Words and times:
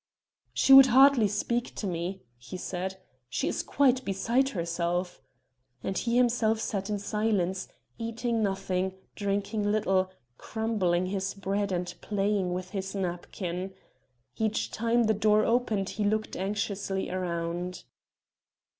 "She 0.51 0.73
would 0.73 0.87
hardly 0.87 1.27
speak 1.27 1.75
to 1.75 1.85
me," 1.85 2.23
he 2.39 2.57
said; 2.57 2.97
"she 3.29 3.47
is 3.47 3.61
quite 3.61 4.03
beside 4.03 4.49
herself." 4.49 5.21
And 5.83 5.95
he 5.95 6.17
himself 6.17 6.59
sat 6.59 6.89
in 6.89 6.97
silence, 6.97 7.67
eating 7.99 8.41
nothing, 8.41 8.95
drinking 9.13 9.71
little, 9.71 10.09
crumbling 10.39 11.05
his 11.05 11.35
bread 11.35 11.71
and 11.71 11.93
playing 12.01 12.51
with 12.51 12.71
his 12.71 12.95
napkin. 12.95 13.75
Each 14.37 14.71
time 14.71 15.03
the 15.03 15.13
door 15.13 15.45
opened 15.45 15.89
he 15.89 16.03
looked 16.03 16.35
anxiously 16.35 17.07
round. 17.11 17.83